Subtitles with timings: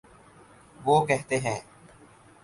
[0.85, 1.59] وہ کہتے ہیں۔